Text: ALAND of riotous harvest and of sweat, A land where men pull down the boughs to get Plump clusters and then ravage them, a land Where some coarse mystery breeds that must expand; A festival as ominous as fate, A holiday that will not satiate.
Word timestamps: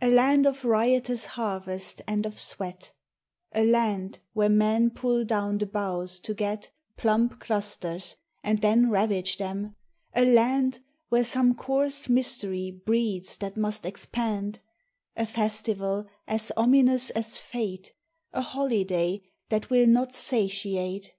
ALAND 0.00 0.44
of 0.44 0.64
riotous 0.64 1.24
harvest 1.38 2.02
and 2.08 2.26
of 2.26 2.36
sweat, 2.36 2.90
A 3.52 3.62
land 3.64 4.18
where 4.32 4.48
men 4.48 4.90
pull 4.90 5.24
down 5.24 5.58
the 5.58 5.66
boughs 5.66 6.18
to 6.18 6.34
get 6.34 6.72
Plump 6.96 7.38
clusters 7.38 8.16
and 8.42 8.60
then 8.60 8.90
ravage 8.90 9.36
them, 9.36 9.76
a 10.16 10.24
land 10.24 10.80
Where 11.10 11.22
some 11.22 11.54
coarse 11.54 12.08
mystery 12.08 12.72
breeds 12.72 13.36
that 13.36 13.56
must 13.56 13.86
expand; 13.86 14.58
A 15.16 15.24
festival 15.24 16.08
as 16.26 16.50
ominous 16.56 17.10
as 17.10 17.38
fate, 17.38 17.92
A 18.32 18.40
holiday 18.42 19.22
that 19.48 19.70
will 19.70 19.86
not 19.86 20.12
satiate. 20.12 21.14